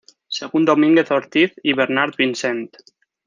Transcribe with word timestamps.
Según 0.29 0.65
Domínguez 0.65 1.11
Ortiz 1.11 1.53
y 1.61 1.73
Bernard 1.73 2.15
Vincent, 2.17 2.75